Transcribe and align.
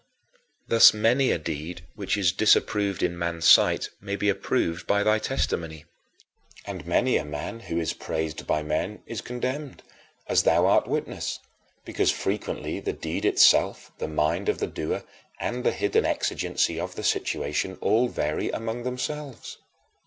Thus, 0.67 0.95
many 0.95 1.29
a 1.29 1.37
deed 1.37 1.83
which 1.93 2.17
is 2.17 2.31
disapproved 2.31 3.03
in 3.03 3.15
man's 3.19 3.45
sight 3.45 3.91
may 4.01 4.15
be 4.15 4.29
approved 4.29 4.87
by 4.87 5.03
thy 5.03 5.19
testimony. 5.19 5.85
And 6.65 6.87
many 6.87 7.17
a 7.17 7.23
man 7.23 7.59
who 7.59 7.79
is 7.79 7.93
praised 7.93 8.47
by 8.47 8.63
men 8.63 9.03
is 9.05 9.21
condemned 9.21 9.83
as 10.25 10.41
thou 10.41 10.65
art 10.65 10.87
witness 10.87 11.37
because 11.85 12.09
frequently 12.09 12.79
the 12.79 12.93
deed 12.93 13.25
itself, 13.25 13.91
the 13.99 14.07
mind 14.07 14.49
of 14.49 14.57
the 14.57 14.65
doer, 14.65 15.03
and 15.39 15.63
the 15.63 15.71
hidden 15.71 16.03
exigency 16.03 16.79
of 16.79 16.95
the 16.95 17.03
situation 17.03 17.77
all 17.79 18.07
vary 18.09 18.49
among 18.49 18.81
themselves. 18.81 19.59